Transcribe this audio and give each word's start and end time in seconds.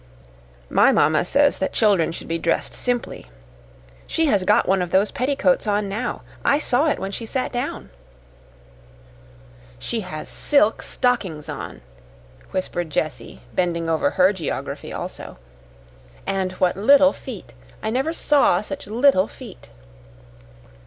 My 0.67 0.91
mamma 0.91 1.23
says 1.23 1.59
that 1.59 1.73
children 1.73 2.11
should 2.11 2.27
be 2.27 2.39
dressed 2.39 2.73
simply. 2.73 3.27
She 4.07 4.25
has 4.25 4.43
got 4.45 4.67
one 4.67 4.81
of 4.81 4.89
those 4.89 5.11
petticoats 5.11 5.67
on 5.67 5.87
now. 5.87 6.23
I 6.43 6.57
saw 6.57 6.87
it 6.87 6.97
when 6.97 7.11
she 7.11 7.27
sat 7.27 7.51
down." 7.51 7.91
"She 9.77 9.99
has 9.99 10.27
silk 10.27 10.81
stockings 10.81 11.49
on!" 11.49 11.81
whispered 12.49 12.89
Jessie, 12.89 13.41
bending 13.53 13.91
over 13.91 14.09
her 14.17 14.33
geography 14.33 14.91
also. 14.91 15.37
"And 16.25 16.53
what 16.53 16.75
little 16.75 17.13
feet! 17.13 17.53
I 17.83 17.91
never 17.91 18.11
saw 18.11 18.59
such 18.61 18.87
little 18.87 19.27
feet." 19.27 19.69